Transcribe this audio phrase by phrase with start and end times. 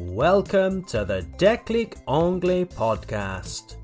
[0.00, 3.74] Welcome to the Déclic Anglais podcast,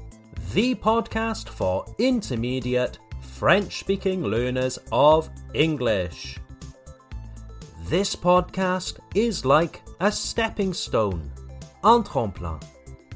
[0.53, 6.39] the podcast for intermediate French speaking learners of English.
[7.87, 11.33] This podcast is like a stepping stone,
[11.83, 12.63] un tremplin,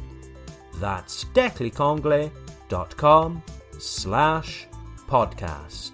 [0.77, 3.43] That's declicanglais.com
[3.79, 4.66] slash
[5.11, 5.91] podcast.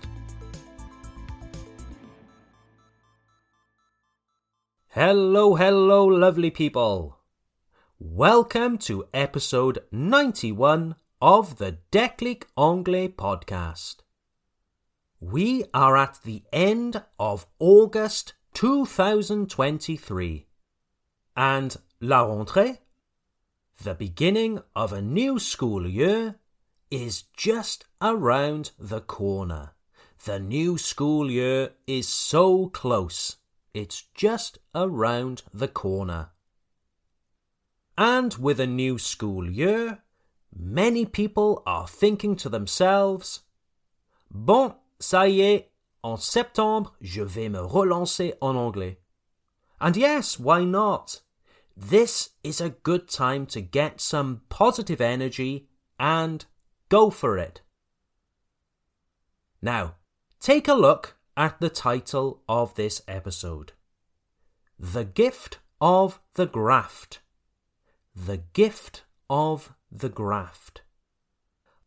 [4.89, 7.17] Hello, hello, lovely people.
[7.98, 14.03] Welcome to episode 91 of the Déclic Anglais podcast.
[15.19, 20.47] We are at the end of August 2023
[21.34, 22.80] and la rentrée,
[23.83, 26.36] the beginning of a new school year,
[26.91, 29.73] is just around the corner.
[30.25, 33.37] The new school year is so close.
[33.75, 36.31] It's just around the corner.
[37.98, 40.03] And with a new school year,
[40.55, 43.41] many people are thinking to themselves,
[44.31, 45.70] Bon, ça y est,
[46.03, 48.98] en septembre, je vais me relancer en anglais.
[49.81, 51.20] And yes, why not?
[51.77, 56.45] This is a good time to get some positive energy and
[56.89, 57.62] go for it.
[59.61, 59.95] Now,
[60.41, 63.73] take a look at the title of this episode
[64.79, 67.20] The Gift of the Graft.
[68.14, 70.83] The Gift of the Graft.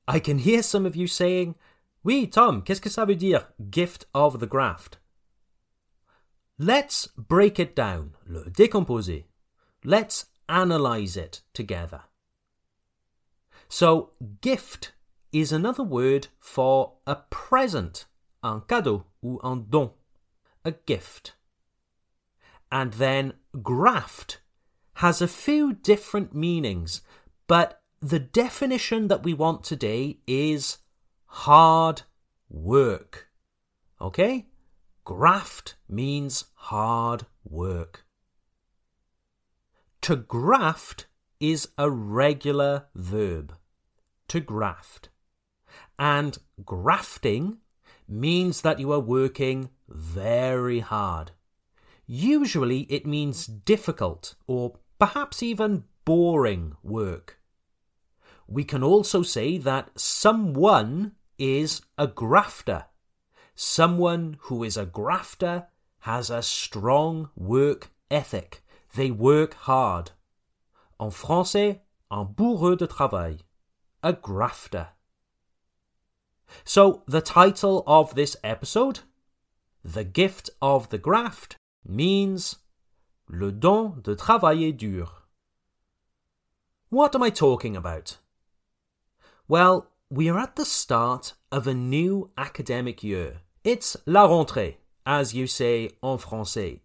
[0.08, 1.56] I can hear some of you saying,
[2.04, 4.98] Oui, Tom, qu'est-ce que ça veut dire, gift of the graft?
[6.58, 9.26] Let's break it down, le décomposer.
[9.84, 12.02] Let's analyze it together.
[13.70, 14.94] So, gift
[15.32, 18.06] is another word for a present,
[18.42, 19.92] un cadeau ou un don,
[20.66, 21.34] a gift.
[22.72, 24.42] And then graft
[24.96, 27.02] has a few different meanings,
[27.48, 30.80] but the definition that we want today is
[31.28, 32.02] hard
[32.50, 33.30] work.
[34.02, 34.48] Okay?
[35.06, 38.04] Graft means hard work.
[40.02, 41.06] To graft
[41.40, 43.56] is a regular verb.
[44.30, 45.10] To graft.
[45.98, 47.58] And grafting
[48.08, 51.32] means that you are working very hard.
[52.06, 57.40] Usually it means difficult or perhaps even boring work.
[58.48, 62.86] We can also say that someone is a grafter.
[63.56, 65.68] Someone who is a grafter
[66.02, 68.64] has a strong work ethic.
[68.96, 70.12] They work hard.
[71.00, 71.80] En français,
[72.12, 73.38] un bourreux de travail.
[74.02, 74.90] A grafter.
[76.64, 79.02] So, the title of this episode,
[79.84, 82.58] The Gift of the Graft, means
[83.28, 85.08] Le don de travailler dur.
[86.90, 88.18] What am I talking about?
[89.48, 93.42] Well, we are at the start of a new academic year.
[93.64, 96.80] It's la rentrée, as you say en français.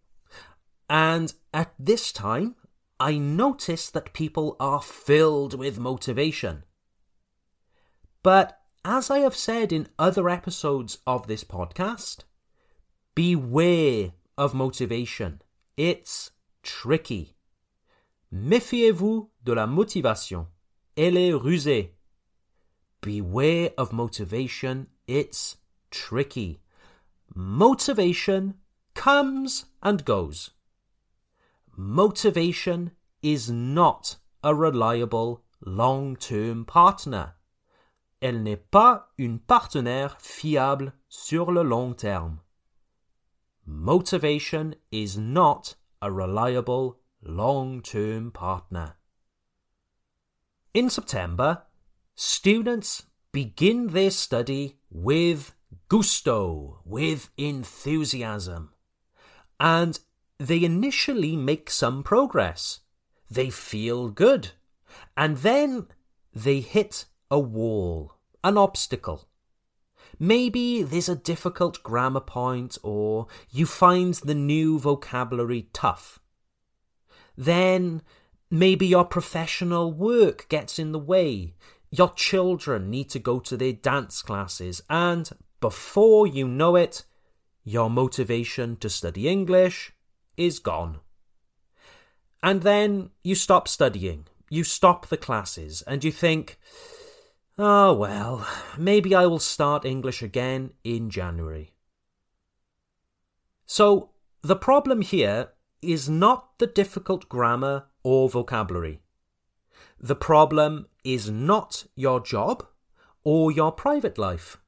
[0.90, 2.56] And at this time,
[2.98, 6.64] I notice that people are filled with motivation.
[8.24, 12.24] But as I have said in other episodes of this podcast,
[13.14, 15.42] beware of motivation.
[15.76, 16.30] It's
[16.62, 17.36] tricky.
[18.32, 20.46] Méfiez-vous de la motivation.
[20.96, 21.90] Elle est rusée.
[23.02, 24.86] Beware of motivation.
[25.06, 25.56] It's
[25.90, 26.60] tricky.
[27.34, 28.54] Motivation
[28.94, 30.50] comes and goes.
[31.76, 32.92] Motivation
[33.22, 37.34] is not a reliable long term partner.
[38.24, 42.38] Elle n'est pas une partenaire fiable sur le long terme.
[43.66, 48.96] Motivation is not a reliable long term partner.
[50.72, 51.64] In September,
[52.14, 55.54] students begin their study with
[55.90, 58.70] gusto, with enthusiasm,
[59.60, 60.00] and
[60.38, 62.80] they initially make some progress.
[63.30, 64.52] They feel good,
[65.14, 65.88] and then
[66.34, 68.13] they hit a wall,
[68.44, 69.26] an obstacle.
[70.18, 76.20] Maybe there's a difficult grammar point or you find the new vocabulary tough.
[77.36, 78.02] Then
[78.50, 81.54] maybe your professional work gets in the way.
[81.90, 85.30] Your children need to go to their dance classes, and
[85.60, 87.04] before you know it,
[87.62, 89.92] your motivation to study English
[90.36, 90.98] is gone.
[92.42, 96.58] And then you stop studying, you stop the classes, and you think,
[97.58, 98.46] oh well,
[98.78, 101.72] maybe I will start English again in January.
[103.66, 104.10] So,
[104.42, 105.48] the problem here
[105.80, 109.00] is not the difficult grammar or vocabulary.
[109.98, 112.66] The problem is not your job
[113.22, 114.58] or your private life.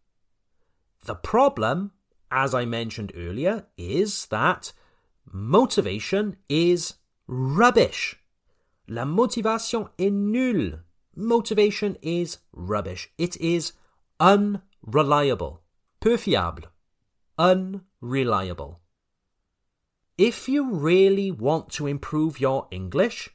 [1.05, 1.93] The problem,
[2.31, 4.73] as I mentioned earlier, is that
[5.31, 6.95] motivation is
[7.27, 8.17] rubbish.
[8.89, 10.81] La motivation est nulle.
[11.17, 13.11] Motivation is rubbish.
[13.17, 13.73] It is
[14.21, 15.63] unreliable.
[15.99, 16.69] Peu fiable.
[17.39, 18.81] Unreliable.
[20.19, 23.31] If you really want to improve your English,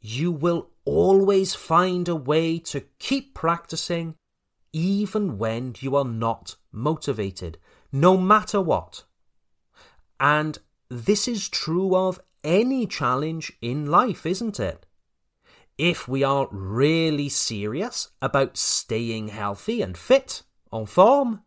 [0.00, 4.16] you will always find a way to keep practicing
[4.72, 7.58] even when you are not motivated,
[7.90, 9.04] no matter what.
[10.20, 10.58] And
[10.88, 14.85] this is true of any challenge in life, isn't it?
[15.78, 20.42] If we aren't really serious about staying healthy and fit,
[20.72, 21.42] en forme,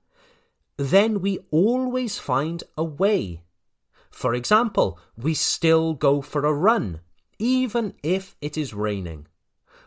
[0.78, 3.44] then we always find a way
[4.10, 7.02] for example, we still go for a run,
[7.38, 9.28] even if it is raining.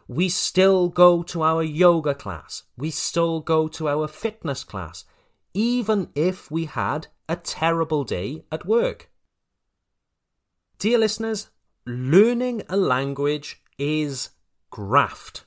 [0.08, 2.64] We still go to our yoga class.
[2.76, 5.04] We still go to our fitness class,
[5.54, 9.10] even if we had a terrible day at work.
[10.78, 11.50] Dear listeners,
[11.86, 14.30] learning a language is
[14.70, 15.44] graft.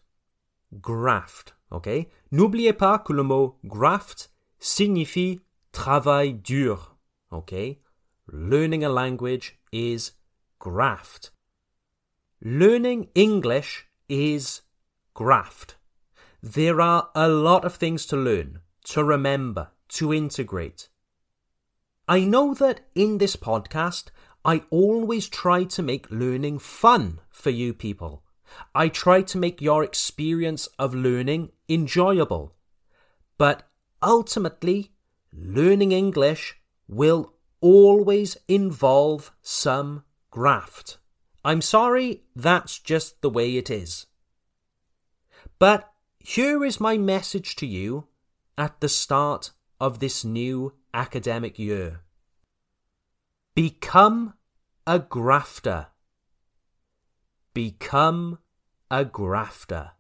[0.81, 2.09] Graft, okay?
[2.31, 4.29] N'oubliez pas que le mot graft
[4.59, 5.39] signifie
[5.71, 6.97] travail dur,
[7.31, 7.79] okay?
[8.31, 10.11] learning a language is
[10.59, 11.31] graft.
[12.41, 14.61] Learning English is
[15.13, 15.75] graft.
[16.41, 20.89] There are a lot of things to learn, to remember, to integrate.
[22.07, 24.09] I know that in this podcast,
[24.43, 28.23] I always try to make learning fun for you people.
[28.73, 32.55] I try to make your experience of learning enjoyable.
[33.37, 33.63] But
[34.01, 34.91] ultimately,
[35.33, 36.57] learning English
[36.87, 40.97] will always involve some graft.
[41.43, 44.07] I'm sorry, that's just the way it is.
[45.59, 48.07] But here is my message to you
[48.57, 52.01] at the start of this new academic year.
[53.53, 54.33] Become
[54.87, 55.87] a grafter.
[57.53, 58.39] Become
[58.91, 59.91] a grafter.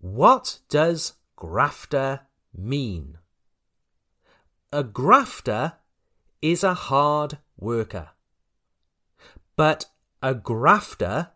[0.00, 2.22] What does grafter
[2.54, 3.18] mean?
[4.72, 5.74] A grafter
[6.42, 8.10] is a hard worker.
[9.56, 9.86] But
[10.22, 11.30] a grafter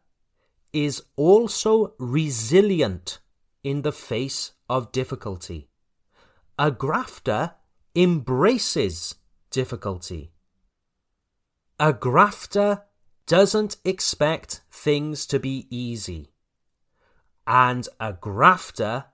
[0.72, 3.18] is also resilient
[3.62, 5.68] in the face of difficulty.
[6.58, 7.52] A grafter
[7.94, 9.16] embraces
[9.50, 10.32] difficulty.
[11.78, 12.82] A grafter
[13.26, 16.30] doesn't expect things to be easy.
[17.46, 19.06] And a grafter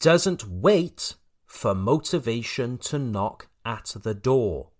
[0.00, 1.14] doesn't wait
[1.46, 4.70] for motivation to knock at the door.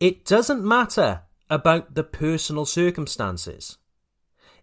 [0.00, 3.78] It doesn't matter about the personal circumstances.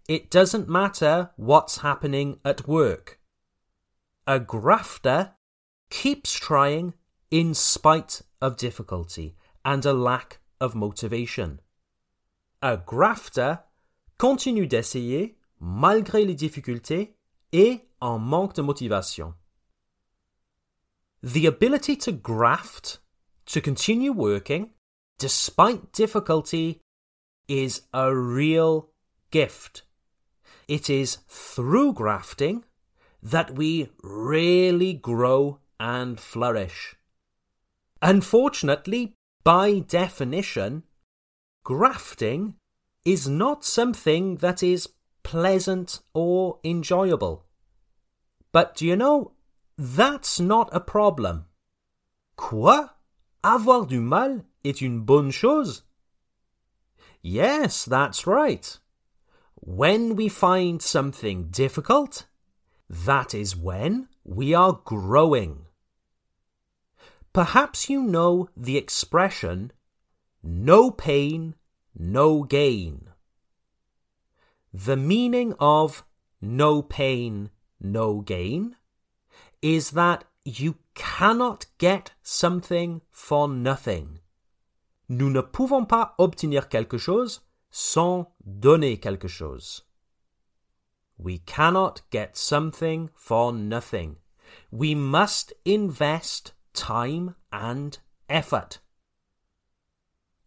[0.08, 3.20] It doesn't matter what's happening at work.
[4.27, 5.32] A grafter
[5.89, 6.94] keeps trying
[7.30, 11.60] in spite of difficulty and a lack of motivation.
[12.62, 13.56] A grafter
[14.18, 17.15] continue d'essayer malgré les difficultés
[17.51, 19.34] et en manque de motivation.
[21.24, 23.00] The ability to graft,
[23.48, 24.72] to continue working,
[25.18, 26.82] despite difficulty,
[27.48, 28.89] is a real
[29.32, 29.84] gift.
[30.68, 32.63] It is through grafting
[33.22, 36.96] that we really grow and flourish.
[38.01, 39.13] Unfortunately,
[39.44, 40.84] by definition,
[41.63, 42.56] grafting
[43.06, 44.89] is not something that is
[45.24, 47.46] pleasant or enjoyable.
[48.51, 49.32] But do you know,
[49.77, 51.46] that's not a problem.
[52.36, 52.88] Quoi?
[53.44, 55.84] Avoir du mal est une bonne chose?
[57.22, 58.77] Yes, that's right.
[59.56, 62.25] When we find something difficult,
[62.89, 65.65] that is when we are growing.
[67.34, 69.72] Perhaps you know the expression,
[70.44, 71.56] no pain,
[71.98, 73.10] no gain.
[74.74, 76.04] The meaning of
[76.42, 78.76] no pain, no gain
[79.62, 84.20] is that you cannot get something for nothing.
[85.10, 89.84] Nous ne pouvons pas obtenir quelque chose sans donner quelque chose.
[91.18, 94.18] We cannot get something for nothing.
[94.72, 98.80] We must invest time and effort.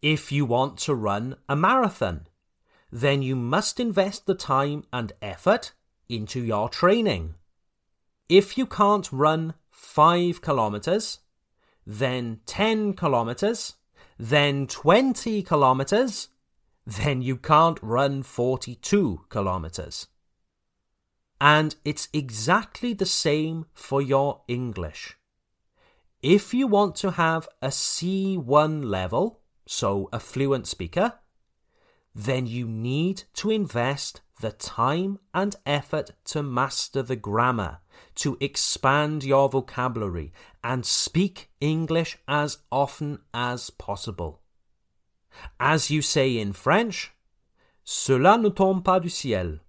[0.05, 2.27] If you want to run a marathon,
[2.91, 5.71] then you must invest the time and effort
[6.07, 7.33] into your training.
[8.29, 11.21] If you can't run 5 kilometers,
[11.87, 13.77] then 10 kilometers,
[14.19, 16.27] then 20 kilometers,
[16.85, 20.05] then you can't run 42 kilometers.
[21.41, 25.17] And it's exactly the same for your English.
[26.21, 31.13] If you want to have a C1 level, so a fluent speaker,
[32.13, 37.79] then you need to invest the time and effort to master the grammar,
[38.15, 40.31] to expand your vocabulary,
[40.63, 44.41] and speak English as often as possible.
[45.59, 47.11] As you say in French,
[47.83, 49.59] cela ne tombe pas du ciel.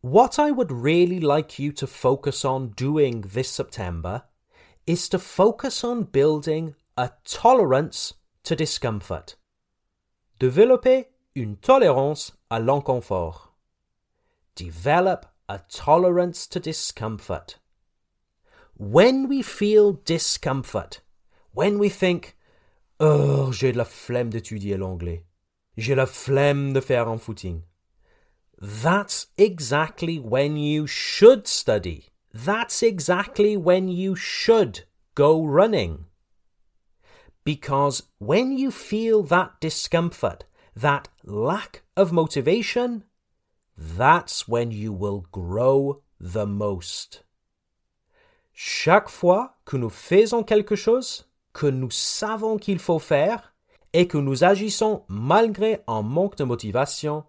[0.00, 4.22] What I would really like you to focus on doing this September
[4.86, 9.36] is to focus on building a tolerance to discomfort.
[10.40, 13.54] Développer une tolérance à l'inconfort.
[14.56, 17.60] Develop a tolerance to discomfort.
[18.76, 21.00] When we feel discomfort,
[21.52, 22.36] when we think,
[22.98, 25.24] Oh, j'ai de la flemme d'étudier l'anglais,
[25.76, 27.62] j'ai la flemme de faire un footing,
[28.60, 32.06] that's exactly when you should study.
[32.34, 36.07] That's exactly when you should go running.
[37.48, 40.44] Because when you feel that discomfort,
[40.76, 43.04] that lack of motivation,
[43.74, 47.24] that's when you will grow the most.
[48.52, 51.24] Chaque fois que nous faisons quelque chose
[51.54, 53.54] que nous savons qu'il faut faire
[53.94, 57.24] et que nous agissons malgré un manque de motivation,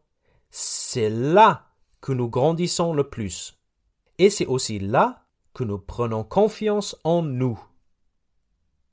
[0.49, 1.67] c'est là
[2.01, 3.57] que nous grandissons le plus.
[4.17, 5.23] Et c'est aussi là
[5.53, 7.57] que nous prenons confiance en nous.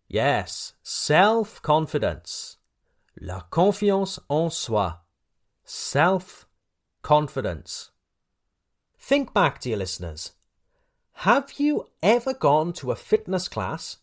[0.09, 2.57] Yes, self-confidence.
[3.21, 4.93] La confiance en soi.
[5.65, 7.91] Self-confidence.
[9.01, 10.33] Think back, dear listeners.
[11.21, 13.97] Have you ever gone to a fitness class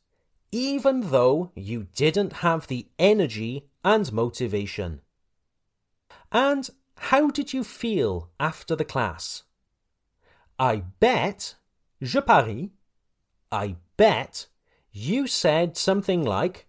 [0.52, 5.00] even though you didn't have the energy and motivation?
[6.32, 9.44] And how did you feel after the class?
[10.60, 11.56] I bet,
[12.02, 12.72] je parie,
[13.52, 14.48] I bet
[14.94, 16.68] you said something like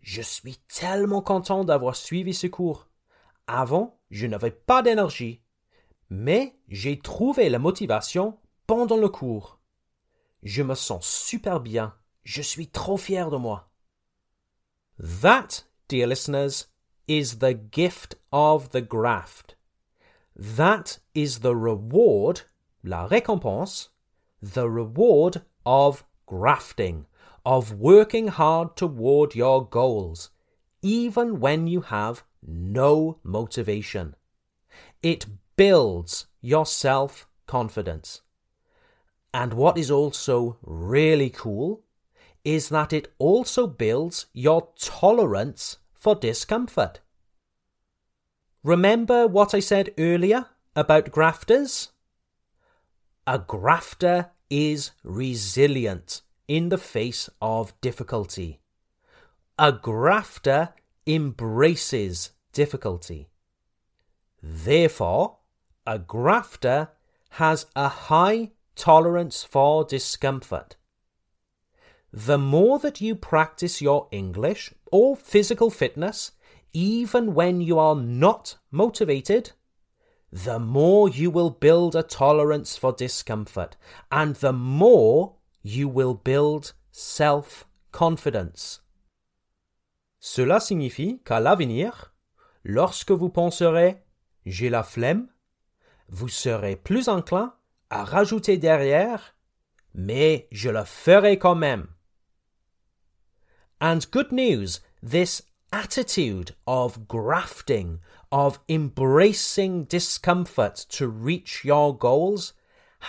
[0.00, 2.88] Je suis tellement content d'avoir suivi ce cours.
[3.46, 5.42] Avant, je n'avais pas d'énergie,
[6.10, 9.60] mais j'ai trouvé la motivation pendant le cours.
[10.42, 11.94] Je me sens super bien.
[12.22, 13.70] Je suis trop fier de moi.
[14.98, 16.68] That, dear listeners,
[17.08, 19.56] is the gift of the graft.
[20.36, 22.42] That is the reward,
[22.82, 23.90] la récompense,
[24.42, 27.06] the reward of grafting,
[27.44, 30.30] of working hard toward your goals,
[30.82, 34.14] even when you have no motivation.
[35.02, 38.22] It builds your self confidence.
[39.32, 41.84] And what is also really cool
[42.44, 47.00] is that it also builds your tolerance for discomfort.
[48.62, 50.46] Remember what I said earlier
[50.76, 51.90] about grafters?
[53.26, 58.60] A grafter is resilient in the face of difficulty.
[59.58, 60.70] A grafter
[61.06, 63.28] embraces difficulty.
[64.42, 65.36] Therefore,
[65.86, 66.90] a grafter
[67.30, 70.76] has a high tolerance for discomfort.
[72.12, 76.32] The more that you practice your English or physical fitness,
[76.72, 79.52] even when you are not motivated,
[80.32, 83.76] the more you will build a tolerance for discomfort,
[84.10, 85.33] and the more
[85.64, 88.82] you will build self confidence.
[90.20, 92.14] Cela signifie qu'à l'avenir,
[92.62, 94.02] lorsque vous penserez
[94.46, 95.28] j'ai la flemme,
[96.08, 97.54] vous serez plus enclin
[97.90, 99.34] à rajouter derrière
[99.94, 101.86] mais je le ferai quand même.
[103.80, 105.42] And good news, this
[105.72, 112.54] attitude of grafting, of embracing discomfort to reach your goals,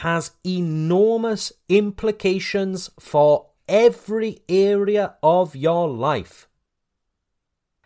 [0.02, 6.50] has enormous implications for every area of your life.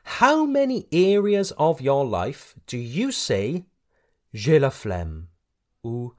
[0.03, 3.65] How many areas of your life do you say,
[4.33, 5.27] j'ai la flemme,
[5.85, 6.15] ou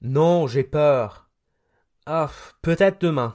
[0.00, 1.28] non, j'ai peur,
[2.06, 2.28] uh,
[2.62, 3.34] peut-être demain.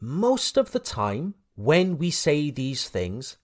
[0.00, 3.36] Most of the time, when we say these things,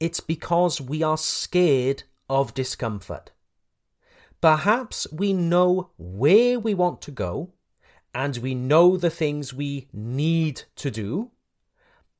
[0.00, 3.32] it's because we are scared of discomfort.
[4.42, 7.52] Perhaps we know where we want to go
[8.12, 11.30] and we know the things we need to do,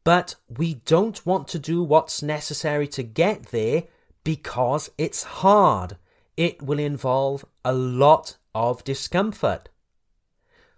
[0.04, 3.84] but we don't want to do what's necessary to get there
[4.22, 5.96] because it's hard.
[6.36, 9.68] It will involve a lot of discomfort.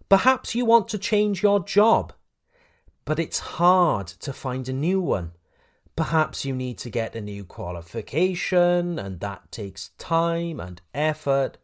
[0.09, 2.15] Perhaps you want to change your job,
[3.05, 5.33] but it's hard to find a new one.
[5.97, 11.59] Perhaps you need to get a new qualification, and that takes time and effort.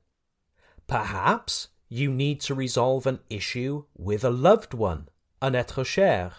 [0.86, 5.08] Perhaps you need to resolve an issue with a loved one,
[5.42, 6.32] un être cher,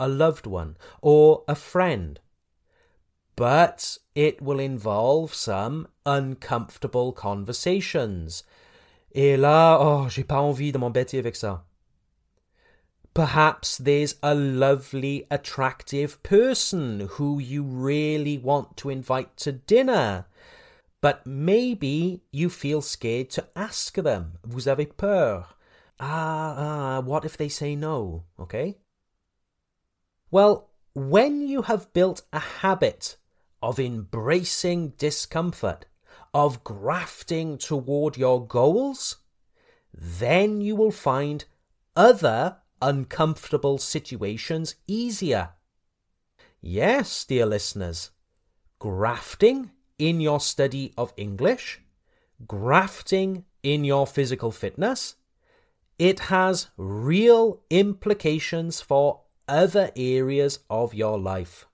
[0.00, 2.18] a loved one, or a friend.
[3.36, 8.42] But it will involve some uncomfortable conversations.
[9.14, 11.67] Et là, oh, j'ai pas envie de m'embêter avec ça.
[13.18, 20.26] Perhaps there's a lovely, attractive person who you really want to invite to dinner.
[21.00, 24.34] But maybe you feel scared to ask them.
[24.46, 25.44] Vous avez peur.
[25.98, 28.22] Ah, ah, what if they say no?
[28.38, 28.76] Okay?
[30.30, 33.16] Well, when you have built a habit
[33.60, 35.86] of embracing discomfort,
[36.32, 39.16] of grafting toward your goals,
[39.92, 41.46] then you will find
[41.96, 45.50] other uncomfortable situations easier.
[46.60, 48.10] Yes, dear listeners,
[48.78, 51.80] grafting in your study of English,
[52.46, 55.16] grafting in your physical fitness,
[55.98, 61.66] it has real implications for other areas of your life.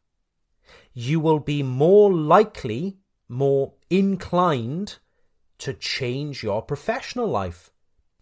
[0.94, 4.98] You will be more likely, more inclined
[5.58, 7.70] to change your professional life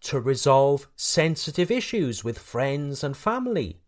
[0.03, 3.81] to resolve sensitive issues with friends and family,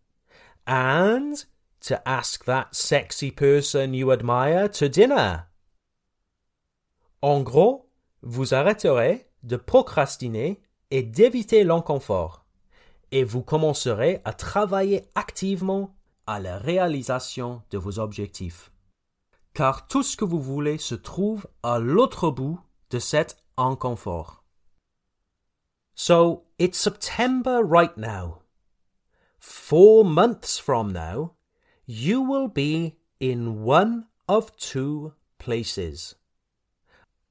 [0.66, 1.46] and
[1.82, 5.46] to ask that sexy person you admire to dinner.
[7.22, 7.90] En gros,
[8.22, 12.46] vous arrêterez de procrastiner et d'éviter l'inconfort,
[13.12, 15.96] et vous commencerez à travailler activement
[16.28, 18.72] à la réalisation de vos objectifs.
[19.54, 22.60] Car tout ce que vous voulez se trouve à l'autre bout
[22.90, 24.45] de cet inconfort.
[25.96, 28.42] So it's September right now.
[29.40, 31.32] Four months from now,
[31.86, 36.16] you will be in one of two places.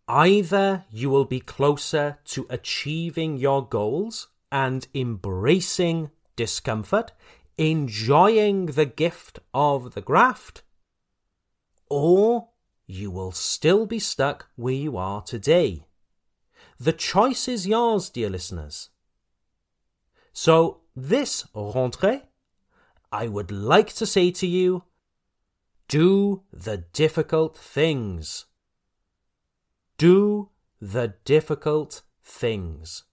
[0.09, 7.13] Either you will be closer to achieving your goals and embracing discomfort,
[7.59, 10.63] enjoying the gift of the graft,
[11.91, 12.49] or
[12.87, 15.85] you will still be stuck where you are today.
[16.85, 18.91] The choice is yours, dear listeners.
[20.35, 22.25] So, this rentrée,
[23.11, 24.85] I would like to say to you
[25.89, 28.45] do the difficult things.
[29.97, 33.05] Do the difficult things.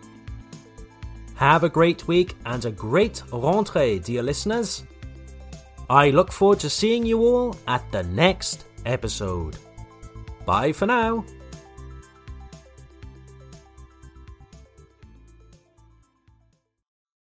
[1.34, 4.84] Have a great week and a great rentrée, dear listeners.
[5.88, 9.56] I look forward to seeing you all at the next episode.
[10.46, 11.24] Bye for now.